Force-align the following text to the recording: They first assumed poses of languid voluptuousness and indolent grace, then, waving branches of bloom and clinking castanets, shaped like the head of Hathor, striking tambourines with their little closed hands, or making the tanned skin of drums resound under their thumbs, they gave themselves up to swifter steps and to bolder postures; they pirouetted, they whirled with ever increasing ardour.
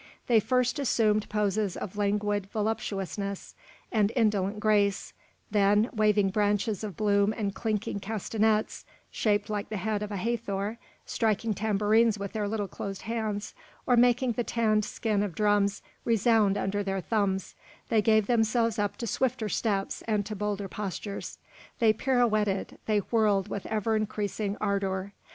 They 0.25 0.39
first 0.39 0.79
assumed 0.79 1.29
poses 1.29 1.77
of 1.77 1.95
languid 1.95 2.47
voluptuousness 2.47 3.53
and 3.91 4.11
indolent 4.15 4.59
grace, 4.59 5.13
then, 5.51 5.91
waving 5.93 6.29
branches 6.31 6.83
of 6.83 6.97
bloom 6.97 7.35
and 7.37 7.53
clinking 7.53 7.99
castanets, 7.99 8.83
shaped 9.11 9.47
like 9.47 9.69
the 9.69 9.77
head 9.77 10.01
of 10.01 10.09
Hathor, 10.09 10.79
striking 11.05 11.53
tambourines 11.53 12.17
with 12.17 12.33
their 12.33 12.47
little 12.47 12.67
closed 12.67 13.03
hands, 13.03 13.53
or 13.85 13.95
making 13.95 14.31
the 14.31 14.43
tanned 14.43 14.85
skin 14.85 15.21
of 15.21 15.35
drums 15.35 15.83
resound 16.03 16.57
under 16.57 16.81
their 16.81 16.99
thumbs, 17.01 17.53
they 17.89 18.01
gave 18.01 18.25
themselves 18.25 18.79
up 18.79 18.97
to 18.97 19.05
swifter 19.05 19.49
steps 19.49 20.01
and 20.07 20.25
to 20.25 20.35
bolder 20.35 20.67
postures; 20.67 21.37
they 21.77 21.93
pirouetted, 21.93 22.79
they 22.87 22.97
whirled 23.11 23.49
with 23.49 23.67
ever 23.67 23.95
increasing 23.95 24.57
ardour. 24.59 25.13